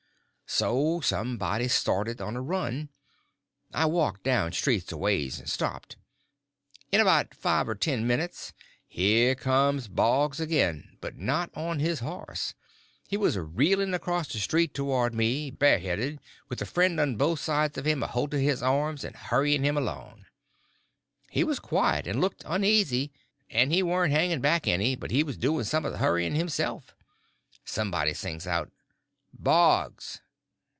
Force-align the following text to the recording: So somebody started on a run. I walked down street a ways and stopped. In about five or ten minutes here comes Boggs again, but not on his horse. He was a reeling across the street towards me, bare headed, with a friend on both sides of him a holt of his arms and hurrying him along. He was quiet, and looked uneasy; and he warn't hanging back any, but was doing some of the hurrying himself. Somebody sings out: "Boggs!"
So 0.53 0.99
somebody 0.99 1.69
started 1.69 2.19
on 2.19 2.35
a 2.35 2.41
run. 2.41 2.89
I 3.73 3.85
walked 3.85 4.23
down 4.25 4.51
street 4.51 4.91
a 4.91 4.97
ways 4.97 5.39
and 5.39 5.47
stopped. 5.49 5.95
In 6.91 6.99
about 6.99 7.33
five 7.33 7.69
or 7.69 7.73
ten 7.75 8.05
minutes 8.05 8.51
here 8.85 9.33
comes 9.33 9.87
Boggs 9.87 10.41
again, 10.41 10.97
but 10.99 11.17
not 11.17 11.51
on 11.55 11.79
his 11.79 12.01
horse. 12.01 12.53
He 13.07 13.15
was 13.15 13.37
a 13.37 13.41
reeling 13.43 13.93
across 13.93 14.27
the 14.27 14.39
street 14.39 14.73
towards 14.73 15.15
me, 15.15 15.51
bare 15.51 15.79
headed, 15.79 16.19
with 16.49 16.61
a 16.61 16.65
friend 16.65 16.99
on 16.99 17.15
both 17.15 17.39
sides 17.39 17.77
of 17.77 17.85
him 17.85 18.03
a 18.03 18.07
holt 18.07 18.33
of 18.33 18.41
his 18.41 18.61
arms 18.61 19.05
and 19.05 19.15
hurrying 19.15 19.63
him 19.63 19.77
along. 19.77 20.25
He 21.29 21.45
was 21.45 21.59
quiet, 21.59 22.05
and 22.07 22.19
looked 22.19 22.43
uneasy; 22.45 23.13
and 23.49 23.71
he 23.71 23.81
warn't 23.81 24.11
hanging 24.13 24.41
back 24.41 24.67
any, 24.67 24.97
but 24.97 25.13
was 25.13 25.37
doing 25.37 25.63
some 25.63 25.85
of 25.85 25.93
the 25.93 25.99
hurrying 25.99 26.35
himself. 26.35 26.93
Somebody 27.63 28.13
sings 28.13 28.45
out: 28.45 28.69
"Boggs!" 29.33 30.19